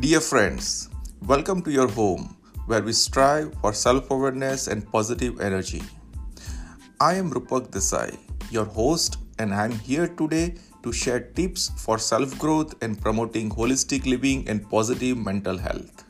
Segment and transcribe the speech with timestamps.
[0.00, 0.90] Dear friends,
[1.24, 5.82] welcome to your home where we strive for self awareness and positive energy.
[7.00, 8.18] I am Rupak Desai,
[8.50, 13.48] your host, and I am here today to share tips for self growth and promoting
[13.48, 16.02] holistic living and positive mental health.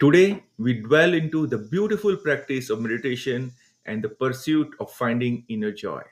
[0.00, 3.52] Today, we dwell into the beautiful practice of meditation
[3.84, 6.02] and the pursuit of finding inner joy.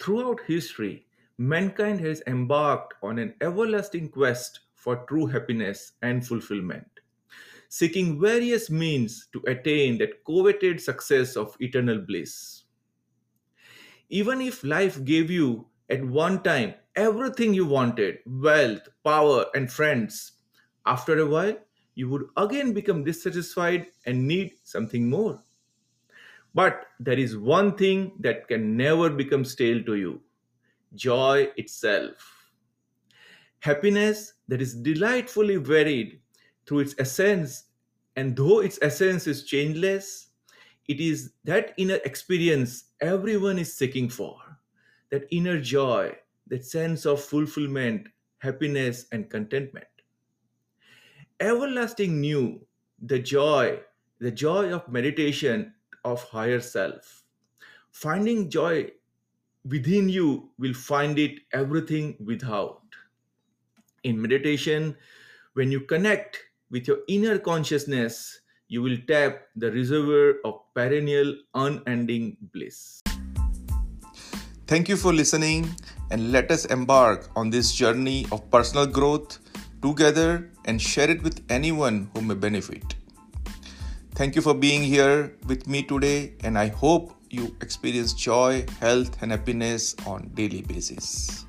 [0.00, 1.06] Throughout history,
[1.38, 7.00] mankind has embarked on an everlasting quest for true happiness and fulfillment,
[7.68, 12.64] seeking various means to attain that coveted success of eternal bliss.
[14.08, 20.32] Even if life gave you at one time everything you wanted wealth, power, and friends
[20.84, 21.56] after a while,
[21.94, 25.42] you would again become dissatisfied and need something more.
[26.54, 30.22] But there is one thing that can never become stale to you
[30.94, 32.50] joy itself.
[33.60, 36.20] Happiness that is delightfully varied
[36.66, 37.64] through its essence,
[38.16, 40.28] and though its essence is changeless,
[40.88, 44.36] it is that inner experience everyone is seeking for
[45.10, 46.12] that inner joy,
[46.48, 49.86] that sense of fulfillment, happiness, and contentment.
[51.40, 52.60] Everlasting new,
[53.02, 53.78] the joy,
[54.18, 55.72] the joy of meditation
[56.04, 57.24] of higher self.
[57.90, 58.90] Finding joy
[59.68, 62.82] within you will find it everything without.
[64.04, 64.96] In meditation,
[65.54, 66.38] when you connect
[66.70, 73.02] with your inner consciousness, you will tap the reservoir of perennial, unending bliss.
[74.66, 75.74] Thank you for listening,
[76.10, 79.38] and let us embark on this journey of personal growth
[79.82, 82.94] together and share it with anyone who may benefit.
[84.14, 89.22] Thank you for being here with me today, and I hope you experience joy, health,
[89.22, 91.46] and happiness on daily basis.